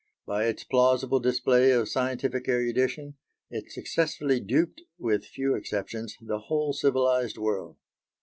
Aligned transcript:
By 0.25 0.45
its 0.47 0.63
plausible 0.63 1.19
display 1.19 1.69
of 1.69 1.87
scientific 1.87 2.49
erudition 2.49 3.17
it 3.51 3.71
successfully 3.71 4.39
duped, 4.39 4.81
with 4.97 5.23
few 5.27 5.53
exceptions, 5.53 6.17
the 6.19 6.39
whole 6.39 6.73
civilised 6.73 7.37
world. 7.37 7.77